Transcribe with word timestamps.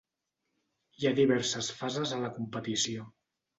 Hi 1.01 1.09
ha 1.09 1.11
diverses 1.19 1.71
fases 1.83 2.17
a 2.19 2.21
la 2.25 2.35
competició. 2.41 3.09